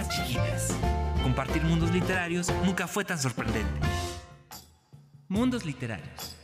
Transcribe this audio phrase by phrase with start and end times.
[0.00, 0.74] Chiquitas.
[1.22, 3.80] Compartir mundos literarios nunca fue tan sorprendente.
[5.28, 6.36] Mundos literarios.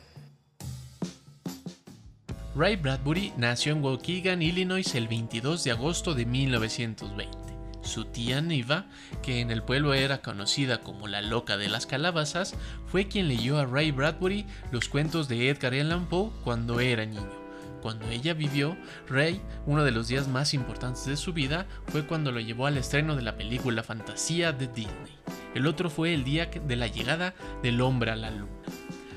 [2.55, 7.37] Ray Bradbury nació en Waukegan, Illinois, el 22 de agosto de 1920.
[7.83, 8.87] Su tía Neva,
[9.23, 12.55] que en el pueblo era conocida como la loca de las calabazas,
[12.87, 17.48] fue quien leyó a Ray Bradbury los cuentos de Edgar Allan Poe cuando era niño.
[17.83, 18.77] Cuando ella vivió,
[19.09, 22.77] Ray, uno de los días más importantes de su vida, fue cuando lo llevó al
[22.77, 25.19] estreno de la película Fantasía de Disney.
[25.55, 28.53] El otro fue el día de la llegada del hombre a la luna.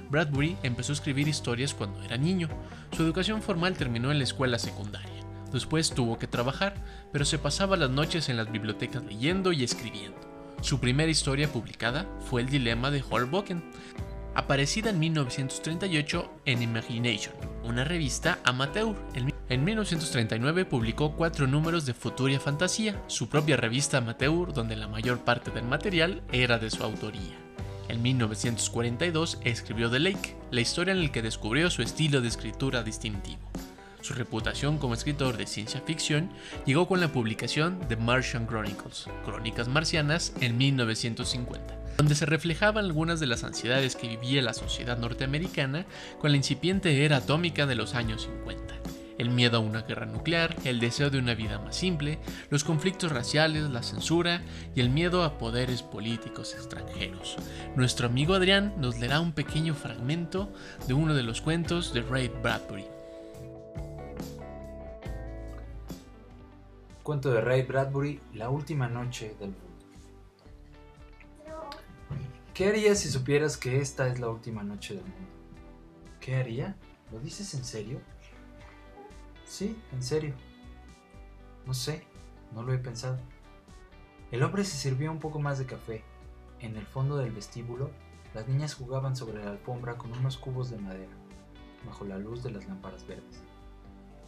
[0.09, 2.49] Bradbury empezó a escribir historias cuando era niño.
[2.95, 5.09] Su educación formal terminó en la escuela secundaria.
[5.51, 6.75] Después tuvo que trabajar,
[7.11, 10.19] pero se pasaba las noches en las bibliotecas leyendo y escribiendo.
[10.61, 13.63] Su primera historia publicada fue El dilema de Hoboken,
[14.35, 17.33] aparecida en 1938 en Imagination,
[17.63, 18.95] una revista amateur.
[19.49, 25.19] En 1939 publicó cuatro números de Futuria Fantasía, su propia revista amateur donde la mayor
[25.19, 27.37] parte del material era de su autoría.
[27.89, 32.83] En 1942 escribió The Lake, la historia en la que descubrió su estilo de escritura
[32.83, 33.41] distintivo.
[34.01, 36.29] Su reputación como escritor de ciencia ficción
[36.65, 43.19] llegó con la publicación de Martian Chronicles, Crónicas Marcianas, en 1950 donde se reflejaban algunas
[43.19, 45.85] de las ansiedades que vivía la sociedad norteamericana
[46.19, 48.73] con la incipiente era atómica de los años 50.
[49.19, 52.17] El miedo a una guerra nuclear, el deseo de una vida más simple,
[52.49, 54.41] los conflictos raciales, la censura
[54.73, 57.37] y el miedo a poderes políticos extranjeros.
[57.75, 60.51] Nuestro amigo Adrián nos leerá un pequeño fragmento
[60.87, 62.87] de uno de los cuentos de Ray Bradbury.
[67.03, 69.70] Cuento de Ray Bradbury, La última noche del mundo.
[72.53, 75.31] ¿Qué harías si supieras que esta es la última noche del mundo?
[76.19, 76.75] ¿Qué haría?
[77.09, 78.01] ¿Lo dices en serio?
[79.45, 80.33] Sí, en serio.
[81.65, 82.05] No sé,
[82.53, 83.17] no lo he pensado.
[84.31, 86.03] El hombre se sirvió un poco más de café.
[86.59, 87.89] En el fondo del vestíbulo,
[88.33, 91.13] las niñas jugaban sobre la alfombra con unos cubos de madera,
[91.85, 93.41] bajo la luz de las lámparas verdes.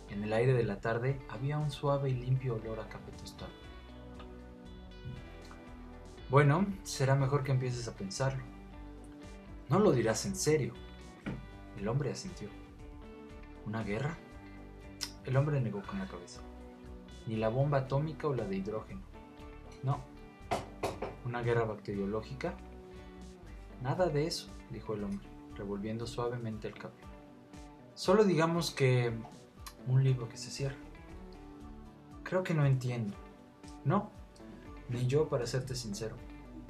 [0.09, 3.51] En el aire de la tarde había un suave y limpio olor a café tostado.
[6.29, 8.43] Bueno, será mejor que empieces a pensarlo.
[9.69, 10.73] No lo dirás en serio.
[11.77, 12.49] El hombre asintió.
[13.65, 14.17] ¿Una guerra?
[15.25, 16.41] El hombre negó con la cabeza.
[17.27, 19.01] Ni la bomba atómica o la de hidrógeno.
[19.83, 20.01] No.
[21.25, 22.55] ¿Una guerra bacteriológica?
[23.81, 27.03] Nada de eso, dijo el hombre, revolviendo suavemente el café.
[27.95, 29.13] Solo digamos que
[29.87, 30.77] un libro que se cierra.
[32.23, 33.13] Creo que no entiendo.
[33.85, 34.11] No,
[34.93, 36.15] Ni yo, para serte sincero.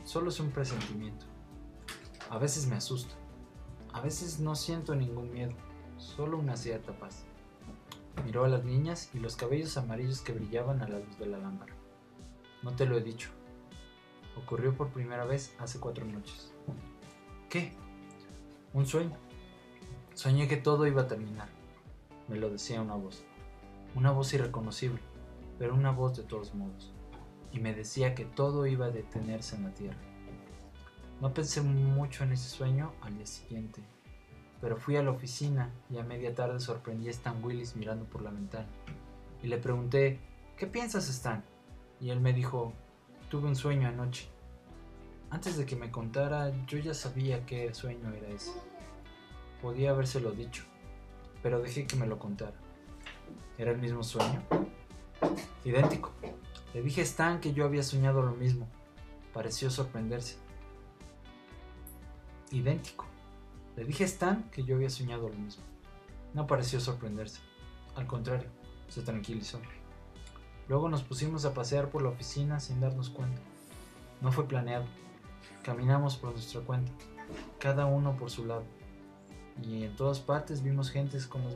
[0.06, 1.26] Solo es un presentimiento.
[2.30, 3.14] A veces me asusta.
[3.92, 5.52] A veces no siento ningún miedo,
[5.98, 7.26] solo una cierta paz.
[8.26, 11.38] Miró a las niñas y los cabellos amarillos que brillaban a la luz de la
[11.38, 11.76] lámpara.
[12.64, 13.30] No te lo he dicho.
[14.38, 16.54] Ocurrió por primera vez hace cuatro noches.
[17.50, 17.74] ¿Qué?
[18.74, 19.18] Un sueño.
[20.14, 21.50] Soñé que todo iba a terminar.
[22.30, 23.24] Me lo decía una voz.
[23.96, 25.02] Una voz irreconocible,
[25.60, 26.94] pero una voz de todos modos.
[27.54, 29.98] Y me decía que todo iba a detenerse en la tierra.
[31.22, 33.82] No pensé mucho en ese sueño al día siguiente,
[34.60, 38.24] pero fui a la oficina y a media tarde sorprendí a Stan Willis mirando por
[38.24, 38.68] la ventana.
[39.42, 40.20] Y le pregunté,
[40.58, 41.44] ¿qué piensas, Stan?
[42.02, 42.74] Y él me dijo,
[43.30, 44.28] tuve un sueño anoche.
[45.30, 48.52] Antes de que me contara, yo ya sabía qué sueño era ese.
[49.62, 50.64] Podía habérselo dicho,
[51.42, 52.58] pero dejé que me lo contara.
[53.58, 54.44] ¿Era el mismo sueño?
[55.64, 56.12] Idéntico.
[56.74, 58.68] Le dije a Stan que yo había soñado lo mismo.
[59.34, 60.38] Pareció sorprenderse
[62.54, 63.06] idéntico.
[63.76, 65.64] Le dije a Stan que yo había soñado lo mismo.
[66.34, 67.42] No pareció sorprenderse.
[67.96, 68.50] Al contrario,
[68.88, 69.60] se tranquilizó.
[70.68, 73.42] Luego nos pusimos a pasear por la oficina sin darnos cuenta.
[74.22, 74.86] No fue planeado.
[75.64, 76.92] Caminamos por nuestra cuenta,
[77.60, 78.64] cada uno por su lado.
[79.62, 81.56] Y en todas partes vimos gente con los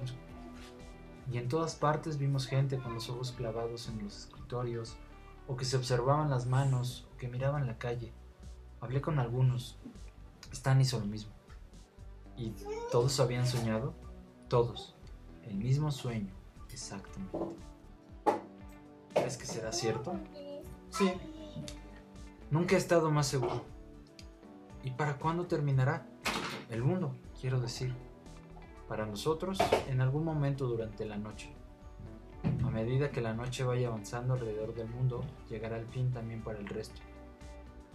[1.30, 4.96] y en todas partes vimos gente con los ojos clavados en los escritorios,
[5.48, 8.12] o que se observaban las manos, o que miraban la calle.
[8.82, 9.78] Hablé con algunos,
[10.52, 11.32] Stan hizo lo mismo.
[12.36, 12.54] ¿Y
[12.92, 13.94] todos habían soñado?
[14.48, 14.96] Todos.
[15.44, 16.34] El mismo sueño,
[16.72, 17.38] exactamente.
[19.14, 20.14] ¿Crees que será cierto?
[20.90, 21.12] Sí.
[22.52, 23.64] Nunca he estado más seguro.
[24.84, 26.06] ¿Y para cuándo terminará?
[26.70, 27.94] El mundo, quiero decir.
[28.88, 29.58] Para nosotros,
[29.88, 31.54] en algún momento durante la noche.
[32.66, 36.60] A medida que la noche vaya avanzando alrededor del mundo, llegará el fin también para
[36.60, 37.02] el resto.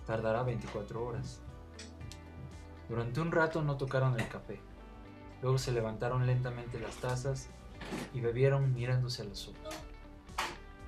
[0.07, 1.41] Tardará 24 horas.
[2.89, 4.61] Durante un rato no tocaron el café.
[5.41, 7.49] Luego se levantaron lentamente las tazas
[8.13, 9.75] y bebieron mirándose a los ojos.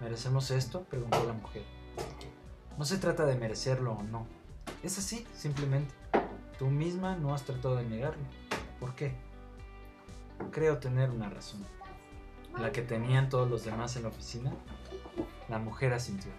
[0.01, 0.83] ¿Merecemos esto?
[0.85, 1.63] preguntó la mujer.
[2.77, 4.27] No se trata de merecerlo o no.
[4.83, 5.95] Es así, simplemente.
[6.59, 8.23] Tú misma no has tratado de negarlo.
[8.81, 9.15] ¿Por qué?
[10.51, 11.65] Creo tener una razón.
[12.59, 14.53] La que tenían todos los demás en la oficina.
[15.49, 16.31] La mujer asintió.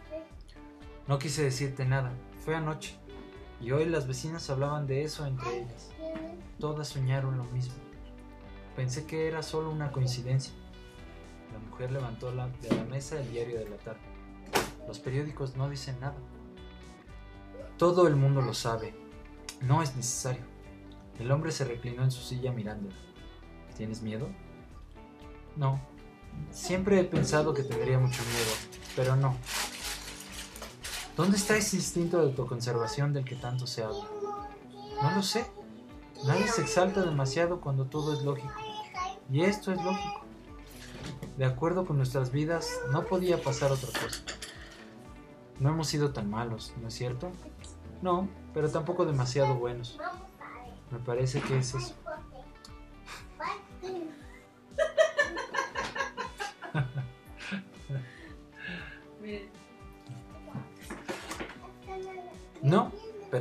[1.08, 2.12] No quise decirte nada.
[2.44, 2.98] Fue anoche.
[3.62, 5.92] Y hoy las vecinas hablaban de eso entre ellas.
[6.60, 7.76] Todas soñaron lo mismo.
[8.76, 10.54] Pensé que era solo una coincidencia.
[11.54, 14.02] La mujer levantó la, de la mesa el diario de la tarde.
[14.88, 16.18] Los periódicos no dicen nada.
[17.78, 18.94] Todo el mundo lo sabe.
[19.62, 20.44] No es necesario.
[21.20, 22.96] El hombre se reclinó en su silla mirándola.
[23.78, 24.30] ¿Tienes miedo?
[25.56, 25.80] No.
[26.52, 28.52] Siempre he pensado que tendría mucho miedo,
[28.96, 29.36] pero no.
[31.18, 34.06] ¿Dónde está ese instinto de autoconservación del que tanto se habla?
[35.02, 35.46] No lo sé.
[36.26, 38.54] Nadie se exalta demasiado cuando todo es lógico.
[39.32, 40.22] Y esto es lógico.
[41.38, 44.24] De acuerdo con nuestras vidas, no podía pasar otra cosa.
[45.60, 47.32] No hemos sido tan malos, ¿no es cierto?
[48.02, 49.98] No, pero tampoco demasiado buenos.
[50.92, 51.96] Me parece que es eso.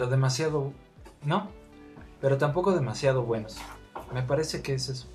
[0.05, 0.73] Pero demasiado...
[1.25, 1.49] No,
[2.21, 3.57] pero tampoco demasiado buenos.
[4.13, 5.09] Me parece que es eso.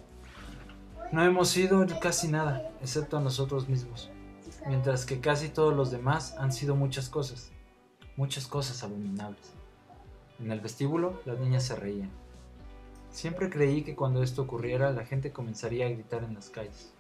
[1.12, 4.10] No hemos sido casi nada, excepto a nosotros mismos.
[4.65, 7.51] Mientras que casi todos los demás han sido muchas cosas.
[8.17, 9.53] Muchas cosas abominables.
[10.39, 12.10] En el vestíbulo las niñas se reían.
[13.12, 16.91] Siempre creí que cuando esto ocurriera la gente comenzaría a gritar en las calles.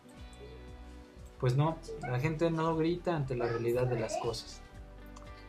[1.39, 4.61] Pues no, la gente no grita ante la realidad de las cosas.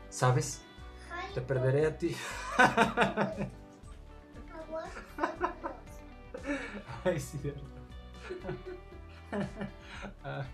[0.09, 0.63] ¿Sabes?
[1.35, 2.15] Te perderé a ti.
[7.05, 7.63] Ay, verdad.
[10.25, 10.45] Ay.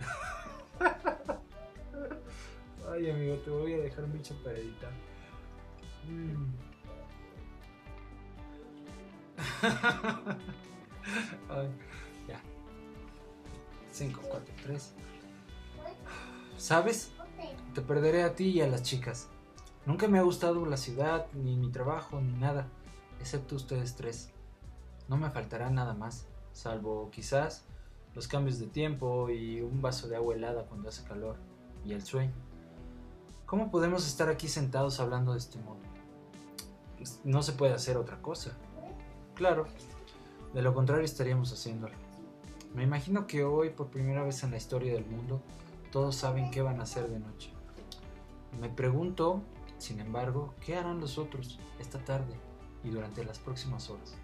[2.90, 4.92] Ay, amigo, te voy a dejar mucho para editar.
[6.08, 6.54] Mm.
[11.48, 11.68] Ay,
[12.28, 12.40] ya.
[13.92, 14.94] 5, 4, 3.
[16.60, 17.10] ¿Sabes?
[17.74, 19.28] Te perderé a ti y a las chicas.
[19.86, 22.68] Nunca me ha gustado la ciudad, ni mi trabajo, ni nada,
[23.18, 24.28] excepto ustedes tres.
[25.08, 27.64] No me faltará nada más, salvo quizás
[28.14, 31.36] los cambios de tiempo y un vaso de agua helada cuando hace calor,
[31.86, 32.34] y el sueño.
[33.46, 35.80] ¿Cómo podemos estar aquí sentados hablando de este modo?
[36.98, 38.52] Pues, no se puede hacer otra cosa.
[39.34, 39.66] Claro,
[40.52, 41.94] de lo contrario estaríamos haciéndolo.
[42.74, 45.40] Me imagino que hoy, por primera vez en la historia del mundo,
[45.90, 47.50] todos saben qué van a hacer de noche.
[48.60, 49.42] Me pregunto,
[49.78, 52.34] sin embargo, qué harán los otros esta tarde
[52.84, 54.16] y durante las próximas horas.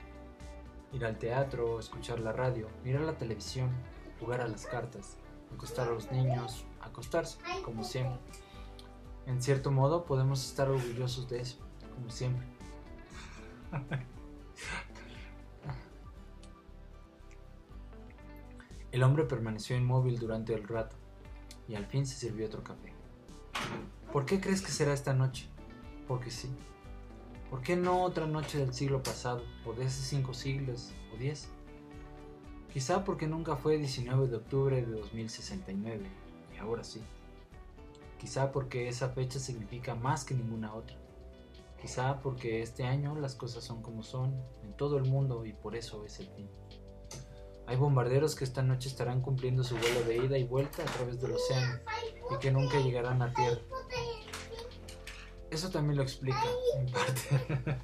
[0.93, 3.71] Ir al teatro, escuchar la radio, mirar la televisión,
[4.21, 5.17] jugar a las cartas,
[5.55, 8.19] acostar a los niños, acostarse, como siempre.
[9.27, 11.59] En cierto modo podemos estar orgullosos de eso,
[11.95, 12.47] como siempre.
[18.93, 20.97] El hombre permaneció inmóvil durante el rato
[21.69, 22.93] y al fin se sirvió otro café.
[24.13, 25.49] ¿Por qué crees que será esta noche?
[26.07, 26.49] Porque sí.
[27.51, 31.49] ¿Por qué no otra noche del siglo pasado, o de hace cinco siglos, o diez?
[32.73, 36.07] Quizá porque nunca fue 19 de octubre de 2069,
[36.55, 37.03] y ahora sí.
[38.19, 40.97] Quizá porque esa fecha significa más que ninguna otra.
[41.81, 45.77] Quizá porque este año las cosas son como son en todo el mundo y por
[45.77, 46.49] eso es el fin.
[47.67, 51.21] Hay bombarderos que esta noche estarán cumpliendo su vuelo de ida y vuelta a través
[51.21, 51.81] del océano
[52.31, 53.61] y que nunca llegarán a tierra.
[55.51, 56.45] Eso también lo explica,
[56.77, 57.77] en parte.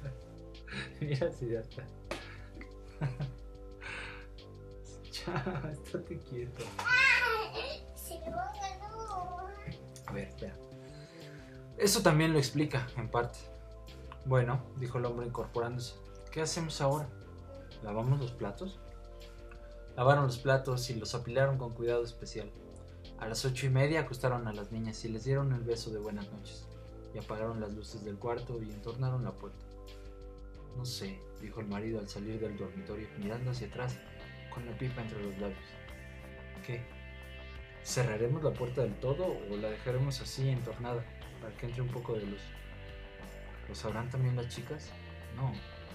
[1.01, 1.85] Mira si ya está.
[5.11, 6.63] ya, estate quieto.
[10.05, 10.55] A ver, espera.
[11.77, 13.39] Eso también lo explica, en parte.
[14.25, 15.95] Bueno, dijo el hombre incorporándose.
[16.31, 17.09] ¿Qué hacemos ahora?
[17.81, 18.79] ¿Lavamos los platos?
[19.95, 22.51] Lavaron los platos y los apilaron con cuidado especial.
[23.19, 25.99] A las ocho y media acostaron a las niñas y les dieron el beso de
[25.99, 26.67] buenas noches.
[27.13, 29.63] Y apagaron las luces del cuarto y entornaron la puerta.
[30.75, 33.99] No sé, dijo el marido al salir del dormitorio, mirando hacia atrás,
[34.51, 35.59] con la pipa entre los labios.
[36.65, 36.81] ¿Qué?
[37.83, 41.03] ¿Cerraremos la puerta del todo o la dejaremos así entornada
[41.39, 42.41] para que entre un poco de luz?
[43.69, 44.89] ¿Lo sabrán también las chicas?
[45.35, 45.53] No,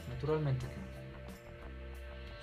[0.08, 0.87] naturalmente que no.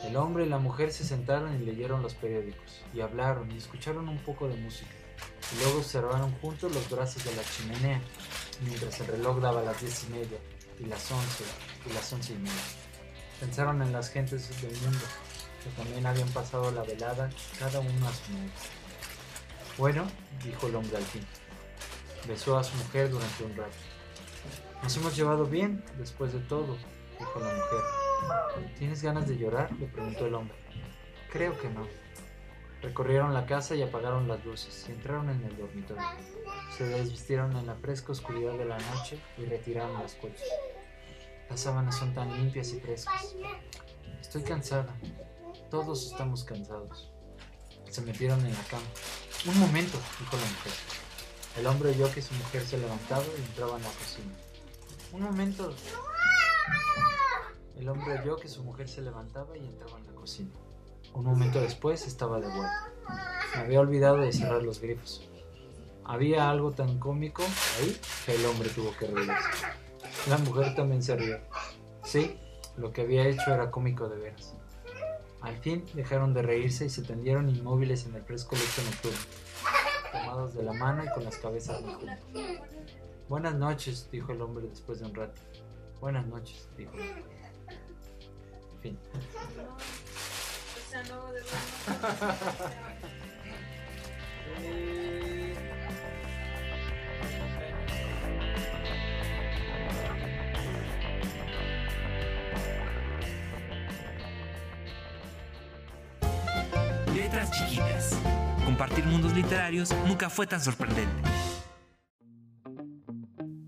[0.06, 4.08] El hombre y la mujer se sentaron y leyeron los periódicos, y hablaron y escucharon
[4.08, 4.92] un poco de música,
[5.52, 8.00] y luego observaron juntos los brazos de la chimenea,
[8.62, 10.38] mientras el reloj daba las diez y media,
[10.80, 11.44] y las once,
[11.90, 12.52] y las once y media.
[13.40, 15.06] Pensaron en las gentes del mundo,
[15.64, 18.52] que también habían pasado la velada, cada uno a su modo.
[19.78, 20.06] Bueno,
[20.44, 21.26] dijo el hombre al fin.
[22.28, 23.76] Besó a su mujer durante un rato.
[24.84, 26.78] Nos hemos llevado bien, después de todo,
[27.20, 28.05] dijo la mujer.
[28.78, 29.72] ¿Tienes ganas de llorar?
[29.80, 30.56] le preguntó el hombre.
[31.32, 31.88] Creo que no.
[32.82, 36.04] Recorrieron la casa y apagaron las luces entraron en el dormitorio.
[36.78, 40.48] Se desvistieron en la fresca oscuridad de la noche y retiraron las colchas.
[41.50, 43.36] Las sábanas son tan limpias y frescas.
[44.22, 44.96] Estoy cansada.
[45.72, 47.12] Todos estamos cansados.
[47.90, 48.86] Se metieron en la cama.
[49.48, 50.74] Un momento, dijo la mujer.
[51.58, 54.34] El hombre oyó que su mujer se levantaba y entraba en la cocina.
[55.12, 55.74] Un momento.
[57.78, 60.52] El hombre oyó que su mujer se levantaba y entraba en la cocina.
[61.14, 62.92] Un momento después estaba de vuelta.
[63.56, 65.28] Había olvidado de cerrar los grifos.
[66.06, 69.50] Había algo tan cómico ahí que el hombre tuvo que reírse.
[70.30, 71.40] La mujer también se rió.
[72.04, 72.40] Sí,
[72.78, 74.56] lo que había hecho era cómico de veras.
[75.42, 79.18] Al fin dejaron de reírse y se tendieron inmóviles en el fresco lecho nocturno,
[80.12, 81.84] tomados de la mano y con las cabezas.
[83.30, 85.42] Buenas noches, dijo el hombre después de un rato.
[86.00, 86.94] Buenas noches, dijo
[88.86, 88.98] fin.
[89.16, 91.60] O sea, no, de verdad.
[107.16, 108.18] Letras chiquitas.
[108.66, 111.10] Compartir mundos literarios nunca fue tan sorprendente.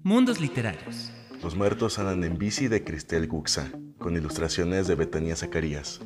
[0.03, 1.11] Mundos literarios.
[1.41, 3.69] Los muertos andan en bici de Cristel Guxa,
[4.07, 5.99] con ilustraciones de Betania Zacarías.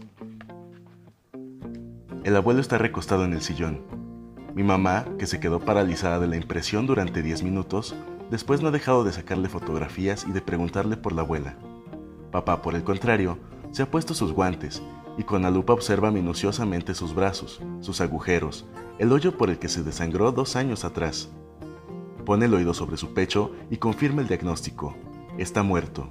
[2.23, 3.83] El abuelo está recostado en el sillón.
[4.55, 7.95] Mi mamá, que se quedó paralizada de la impresión durante 10 minutos,
[8.31, 11.59] después no ha dejado de sacarle fotografías y de preguntarle por la abuela.
[12.31, 13.37] Papá, por el contrario,
[13.69, 14.81] se ha puesto sus guantes
[15.19, 18.65] y con la lupa observa minuciosamente sus brazos, sus agujeros,
[18.97, 21.29] el hoyo por el que se desangró dos años atrás.
[22.25, 24.95] Pone el oído sobre su pecho y confirma el diagnóstico.
[25.37, 26.09] Está muerto.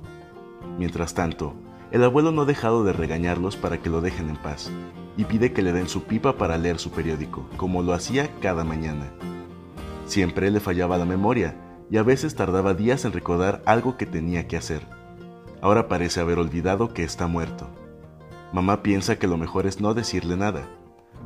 [0.79, 1.57] Mientras tanto,
[1.91, 4.71] el abuelo no ha dejado de regañarlos para que lo dejen en paz
[5.17, 8.65] y pide que le den su pipa para leer su periódico, como lo hacía cada
[8.65, 9.11] mañana.
[10.07, 11.57] Siempre le fallaba la memoria
[11.91, 14.83] y a veces tardaba días en recordar algo que tenía que hacer.
[15.61, 17.69] Ahora parece haber olvidado que está muerto.
[18.53, 20.69] Mamá piensa que lo mejor es no decirle nada,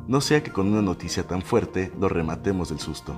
[0.07, 3.15] no sea que con una noticia tan fuerte lo rematemos del susto.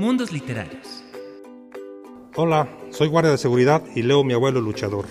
[0.00, 1.04] Mundos literarios.
[2.34, 5.04] Hola, soy guardia de seguridad y leo Mi abuelo luchador.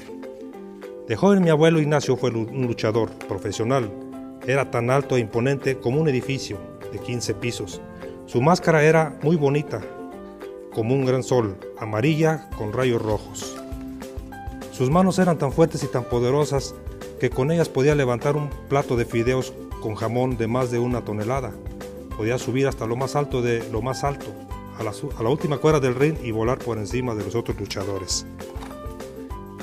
[1.07, 3.91] De joven mi abuelo Ignacio fue un luchador profesional.
[4.47, 6.57] Era tan alto e imponente como un edificio
[6.91, 7.79] de 15 pisos.
[8.25, 9.79] Su máscara era muy bonita,
[10.73, 13.55] como un gran sol, amarilla con rayos rojos.
[14.71, 16.73] Sus manos eran tan fuertes y tan poderosas
[17.19, 19.53] que con ellas podía levantar un plato de fideos
[19.83, 21.51] con jamón de más de una tonelada.
[22.17, 24.33] Podía subir hasta lo más alto de lo más alto,
[24.79, 27.59] a la, a la última cuerda del ring y volar por encima de los otros
[27.59, 28.25] luchadores.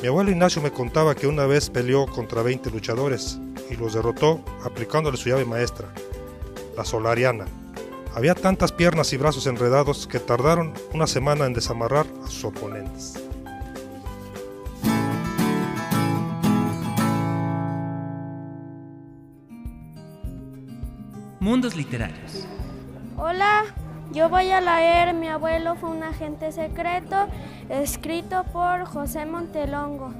[0.03, 3.39] Mi abuelo Ignacio me contaba que una vez peleó contra 20 luchadores
[3.71, 5.89] y los derrotó aplicándole su llave maestra,
[6.77, 7.47] la solariana.
[8.15, 13.15] Había tantas piernas y brazos enredados que tardaron una semana en desamarrar a sus oponentes.
[21.41, 22.47] Mundos literarios.
[23.17, 23.65] Hola,
[24.13, 27.29] yo voy a leer Mi abuelo fue un agente secreto,
[27.69, 30.13] escrito por José Montelongo.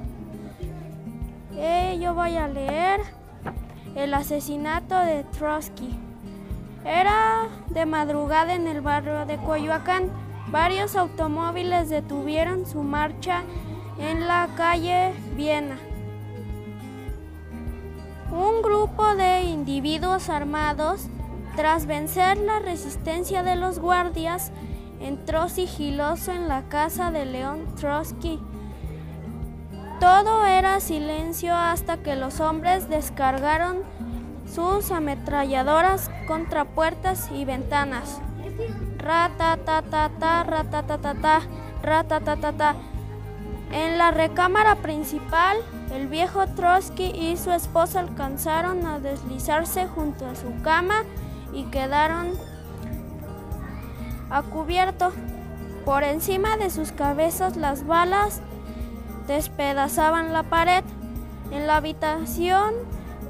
[1.55, 3.01] Eh, yo voy a leer
[3.95, 5.97] El asesinato de Trotsky.
[6.85, 10.09] Era de madrugada en el barrio de Coyoacán.
[10.49, 13.43] Varios automóviles detuvieron su marcha
[13.99, 15.77] en la calle Viena.
[18.31, 21.07] Un grupo de individuos armados
[21.57, 24.51] tras vencer la resistencia de los guardias,
[25.01, 28.39] entró sigiloso en la casa de León Trotsky.
[29.99, 33.77] Todo era silencio hasta que los hombres descargaron
[34.45, 38.21] sus ametralladoras contra puertas y ventanas.
[38.99, 41.41] Ratatatata, ratatatata,
[41.81, 42.75] ratatatata.
[43.71, 45.57] En la recámara principal,
[45.91, 51.03] el viejo Trotsky y su esposa alcanzaron a deslizarse junto a su cama
[51.53, 52.31] y quedaron
[54.29, 55.11] a cubierto.
[55.85, 58.41] Por encima de sus cabezas las balas
[59.27, 60.83] despedazaban la pared.
[61.51, 62.73] En la habitación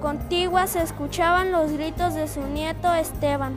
[0.01, 3.55] contigua se escuchaban los gritos de su nieto Esteban.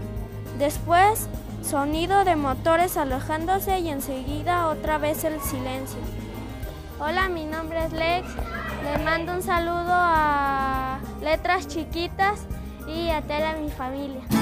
[0.58, 1.28] Después,
[1.62, 6.00] sonido de motores alejándose y enseguida otra vez el silencio.
[6.98, 8.26] Hola, mi nombre es Lex.
[8.84, 12.40] Le mando un saludo a Letras Chiquitas
[12.86, 14.39] y a toda mi familia.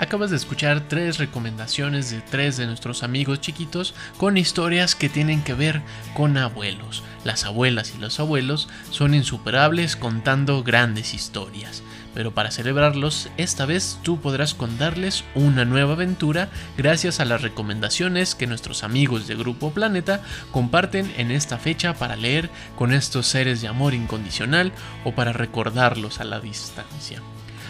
[0.00, 5.42] Acabas de escuchar tres recomendaciones de tres de nuestros amigos chiquitos con historias que tienen
[5.42, 5.82] que ver
[6.14, 7.02] con abuelos.
[7.24, 11.82] Las abuelas y los abuelos son insuperables contando grandes historias.
[12.14, 18.36] Pero para celebrarlos, esta vez tú podrás contarles una nueva aventura gracias a las recomendaciones
[18.36, 23.62] que nuestros amigos de Grupo Planeta comparten en esta fecha para leer con estos seres
[23.62, 24.72] de amor incondicional
[25.04, 27.20] o para recordarlos a la distancia.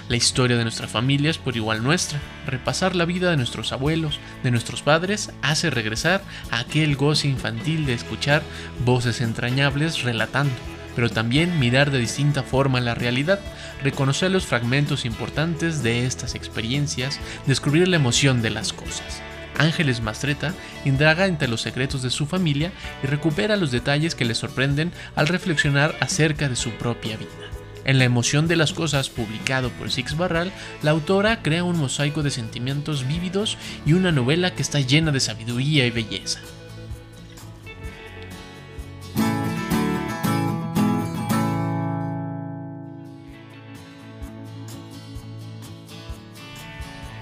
[0.08, 2.18] La historia de nuestra familia es por igual nuestra.
[2.46, 7.84] Repasar la vida de nuestros abuelos, de nuestros padres, hace regresar a aquel goce infantil
[7.84, 8.42] de escuchar
[8.86, 10.54] voces entrañables relatando,
[10.96, 13.38] pero también mirar de distinta forma la realidad,
[13.82, 19.20] reconocer los fragmentos importantes de estas experiencias, descubrir la emoción de las cosas.
[19.58, 20.54] Ángeles Mastreta
[20.86, 25.28] indaga entre los secretos de su familia y recupera los detalles que le sorprenden al
[25.28, 27.57] reflexionar acerca de su propia vida.
[27.88, 32.22] En La emoción de las cosas, publicado por Six Barral, la autora crea un mosaico
[32.22, 36.38] de sentimientos vívidos y una novela que está llena de sabiduría y belleza.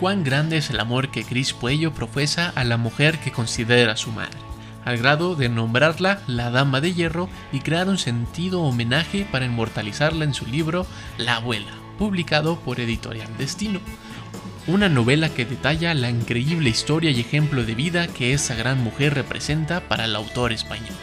[0.00, 4.10] Cuán grande es el amor que Chris Puello profesa a la mujer que considera su
[4.10, 4.36] madre
[4.86, 10.24] al grado de nombrarla la Dama de Hierro y crear un sentido homenaje para inmortalizarla
[10.24, 10.86] en su libro
[11.18, 13.80] La Abuela, publicado por Editorial Destino.
[14.68, 19.14] Una novela que detalla la increíble historia y ejemplo de vida que esa gran mujer
[19.14, 20.94] representa para el autor español.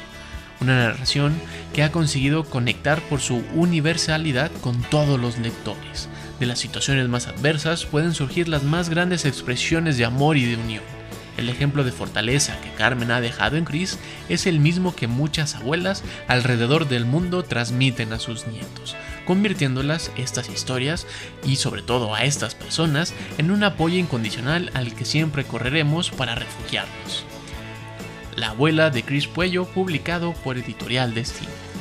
[0.62, 1.34] Una narración
[1.74, 6.08] que ha conseguido conectar por su universalidad con todos los lectores.
[6.40, 10.56] De las situaciones más adversas pueden surgir las más grandes expresiones de amor y de
[10.56, 11.03] unión
[11.38, 13.98] el ejemplo de fortaleza que Carmen ha dejado en Chris
[14.30, 20.50] es el mismo que muchas abuelas alrededor del mundo transmiten a sus nietos, convirtiéndolas estas
[20.50, 21.08] historias
[21.44, 26.36] y sobre todo a estas personas en un apoyo incondicional al que siempre correremos para
[26.36, 27.26] refugiarnos.
[28.36, 31.73] La abuela de Chris Puello, publicado por Editorial Destino.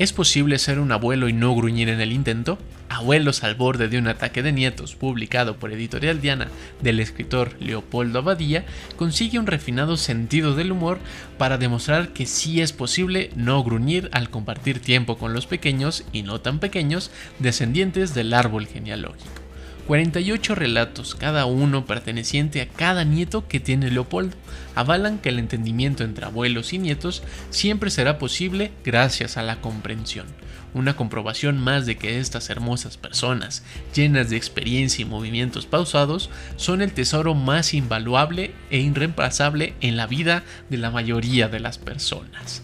[0.00, 2.58] ¿Es posible ser un abuelo y no gruñir en el intento?
[2.88, 6.48] Abuelos al borde de un ataque de nietos, publicado por Editorial Diana
[6.80, 8.64] del escritor Leopoldo Abadía,
[8.96, 11.00] consigue un refinado sentido del humor
[11.36, 16.22] para demostrar que sí es posible no gruñir al compartir tiempo con los pequeños y
[16.22, 19.49] no tan pequeños descendientes del árbol genealógico.
[19.90, 24.36] 48 relatos, cada uno perteneciente a cada nieto que tiene Leopoldo,
[24.76, 30.28] avalan que el entendimiento entre abuelos y nietos siempre será posible gracias a la comprensión.
[30.74, 36.82] Una comprobación más de que estas hermosas personas, llenas de experiencia y movimientos pausados, son
[36.82, 42.62] el tesoro más invaluable e irreemplazable en la vida de la mayoría de las personas.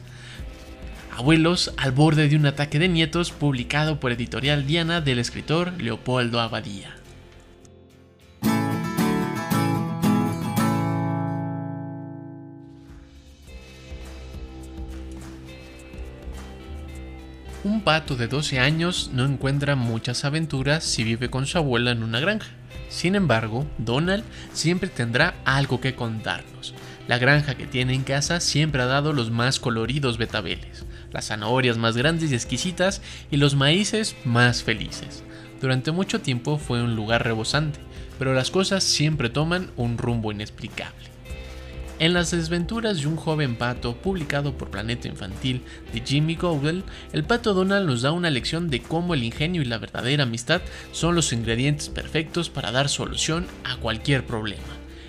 [1.11, 6.39] Abuelos al borde de un ataque de nietos publicado por Editorial Diana del escritor Leopoldo
[6.39, 6.96] Abadía.
[17.67, 22.05] Un pato de 12 años no encuentra muchas aventuras si vive con su abuela en
[22.05, 22.47] una granja.
[22.89, 26.75] Sin embargo, Donald siempre tendrá algo que contarnos.
[27.09, 31.77] La granja que tiene en casa siempre ha dado los más coloridos betabeles, las zanahorias
[31.77, 33.03] más grandes y exquisitas
[33.33, 35.25] y los maíces más felices.
[35.61, 37.81] Durante mucho tiempo fue un lugar rebosante,
[38.17, 41.16] pero las cosas siempre toman un rumbo inexplicable.
[41.99, 45.63] En las desventuras de un joven pato, publicado por Planeta Infantil
[45.95, 49.65] de Jimmy Goodell, el pato Donald nos da una lección de cómo el ingenio y
[49.65, 50.61] la verdadera amistad
[50.93, 54.63] son los ingredientes perfectos para dar solución a cualquier problema.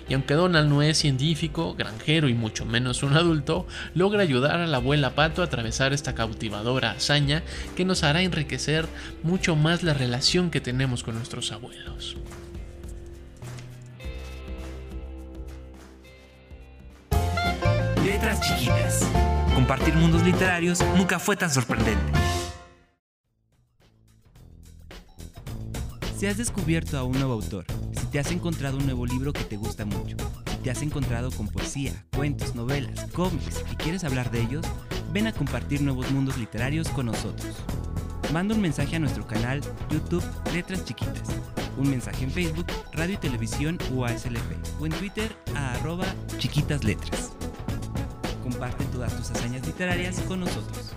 [0.08, 4.66] Y aunque Donald no es científico, granjero y mucho menos un adulto, logra ayudar a
[4.66, 7.42] la abuela pato a atravesar esta cautivadora hazaña
[7.76, 8.86] que nos hará enriquecer
[9.22, 12.16] mucho más la relación que tenemos con nuestros abuelos.
[18.20, 19.06] Letras chiquitas.
[19.54, 22.02] Compartir mundos literarios nunca fue tan sorprendente.
[26.18, 29.44] Si has descubierto a un nuevo autor, si te has encontrado un nuevo libro que
[29.44, 30.16] te gusta mucho,
[30.50, 34.66] si te has encontrado con poesía, cuentos, novelas, cómics y quieres hablar de ellos,
[35.12, 37.54] ven a compartir nuevos mundos literarios con nosotros.
[38.32, 41.28] Manda un mensaje a nuestro canal YouTube Letras Chiquitas,
[41.76, 46.06] un mensaje en Facebook, Radio y Televisión UASLP o en Twitter a arroba
[46.38, 47.37] chiquitas letras.
[48.50, 50.94] Comparte todas tus hazañas literarias con nosotros.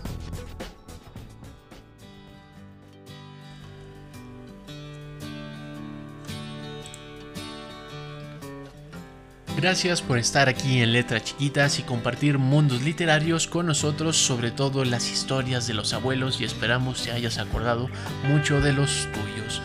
[9.57, 14.85] Gracias por estar aquí en Letras Chiquitas y compartir mundos literarios con nosotros, sobre todo
[14.85, 17.89] las historias de los abuelos y esperamos te hayas acordado
[18.29, 19.61] mucho de los tuyos.